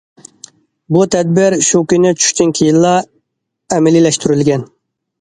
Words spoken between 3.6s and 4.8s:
ئەمەلىيلەشتۈرۈلگەن.